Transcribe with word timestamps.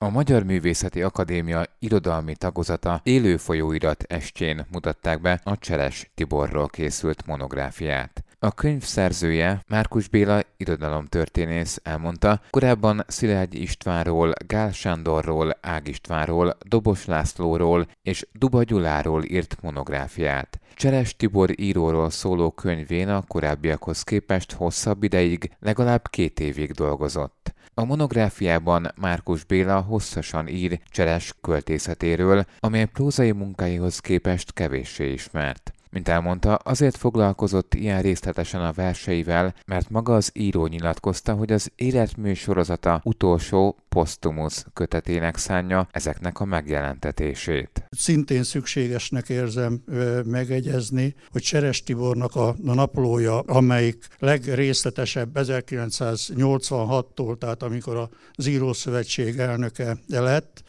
A 0.00 0.08
Magyar 0.08 0.42
Művészeti 0.42 1.02
Akadémia 1.02 1.64
irodalmi 1.78 2.34
tagozata 2.36 3.00
élő 3.02 3.36
folyóirat 3.36 4.02
estjén 4.02 4.66
mutatták 4.72 5.20
be 5.20 5.40
a 5.44 5.58
Cseles 5.58 6.10
Tiborról 6.14 6.68
készült 6.68 7.26
monográfiát. 7.26 8.24
A 8.38 8.52
könyv 8.52 8.82
szerzője, 8.82 9.62
Márkus 9.68 10.08
Béla 10.08 10.40
irodalomtörténész 10.56 11.80
elmondta, 11.82 12.40
korábban 12.50 13.04
Szilágy 13.06 13.54
Istvánról, 13.54 14.32
Gál 14.46 14.72
Sándorról, 14.72 15.58
Ág 15.60 15.88
Istvánról, 15.88 16.56
Dobos 16.68 17.04
Lászlóról 17.04 17.86
és 18.02 18.26
Duba 18.32 18.62
Gyuláról 18.62 19.24
írt 19.24 19.56
monográfiát. 19.62 20.60
Cseles 20.74 21.16
Tibor 21.16 21.60
íróról 21.60 22.10
szóló 22.10 22.50
könyvén 22.50 23.08
a 23.08 23.22
korábbiakhoz 23.22 24.02
képest 24.02 24.52
hosszabb 24.52 25.02
ideig, 25.02 25.50
legalább 25.60 26.08
két 26.10 26.40
évig 26.40 26.72
dolgozott. 26.72 27.52
A 27.78 27.84
monográfiában 27.84 28.92
Márkus 28.96 29.44
Béla 29.44 29.80
hosszasan 29.80 30.48
ír 30.48 30.80
Cseles 30.90 31.34
költészetéről, 31.40 32.44
amely 32.60 32.84
prózai 32.84 33.32
munkáihoz 33.32 33.98
képest 33.98 34.52
kevéssé 34.52 35.12
ismert. 35.12 35.72
Mint 35.90 36.08
elmondta, 36.08 36.54
azért 36.54 36.96
foglalkozott 36.96 37.74
ilyen 37.74 38.02
részletesen 38.02 38.60
a 38.60 38.72
verseivel, 38.72 39.54
mert 39.66 39.90
maga 39.90 40.14
az 40.14 40.30
író 40.34 40.66
nyilatkozta, 40.66 41.34
hogy 41.34 41.52
az 41.52 41.70
életmű 41.76 42.34
sorozata 42.34 43.00
utolsó 43.04 43.76
posztumusz 43.88 44.66
kötetének 44.72 45.36
szánja 45.36 45.88
ezeknek 45.90 46.40
a 46.40 46.44
megjelentetését. 46.44 47.84
Szintén 47.90 48.42
szükségesnek 48.42 49.28
érzem 49.28 49.82
megegyezni, 50.24 51.14
hogy 51.30 51.42
Seres 51.42 51.82
Tibornak 51.82 52.34
a, 52.34 52.48
a 52.48 52.74
naplója, 52.74 53.40
amelyik 53.40 54.06
legrészletesebb 54.18 55.30
1986-tól, 55.34 57.38
tehát 57.38 57.62
amikor 57.62 58.08
az 58.32 58.46
Írószövetség 58.46 59.38
elnöke 59.38 59.96
lett, 60.08 60.62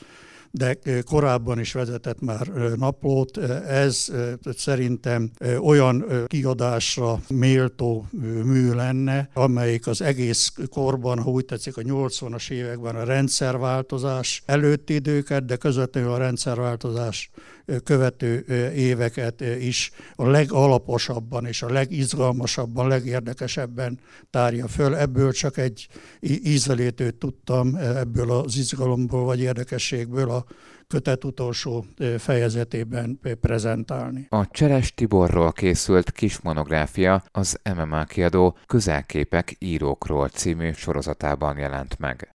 de 0.52 0.78
korábban 1.06 1.60
is 1.60 1.74
vezetett 1.74 2.22
már 2.22 2.48
naplót. 2.76 3.38
Ez 3.68 4.12
szerintem 4.58 5.32
olyan 5.62 6.06
kiadásra 6.28 7.22
méltó 7.30 8.08
mű 8.44 8.72
lenne, 8.72 9.30
amelyik 9.34 9.88
az 9.88 10.02
egész 10.02 10.54
korban, 10.70 11.20
ha 11.20 11.30
úgy 11.30 11.46
tetszik, 11.46 11.78
a 11.78 11.82
80-as 11.82 12.52
években 12.52 12.96
a 12.96 13.04
rendszerváltozás 13.04 14.44
előtti 14.46 14.94
időket, 14.94 15.46
de 15.46 15.56
közvetlenül 15.56 16.12
a 16.12 16.18
rendszerváltozás 16.18 17.32
követő 17.84 18.46
éveket 18.76 19.42
is 19.42 19.92
a 20.16 20.28
legalaposabban 20.28 21.46
és 21.46 21.62
a 21.62 21.72
legizgalmasabban, 21.72 22.88
legérdekesebben 22.88 24.00
tárja 24.30 24.68
föl. 24.68 24.96
Ebből 24.96 25.32
csak 25.32 25.58
egy 25.58 25.88
ízelítőt 26.44 27.16
tudtam 27.16 27.76
ebből 27.76 28.32
az 28.32 28.58
izgalomból 28.58 29.24
vagy 29.24 29.40
érdekességből 29.40 30.39
a 30.40 30.54
kötet 30.88 31.24
utolsó 31.24 31.86
fejezetében 32.18 33.20
prezentálni. 33.42 34.28
A 34.30 34.48
Cseres 34.48 34.94
Tiborról 34.94 35.52
készült 35.52 36.12
kis 36.12 36.40
monográfia 36.40 37.24
az 37.32 37.60
MMA 37.76 38.04
kiadó 38.04 38.58
Közelképek 38.66 39.56
írókról 39.60 40.30
című 40.30 40.72
sorozatában 40.72 41.58
jelent 41.58 42.00
meg. 42.00 42.34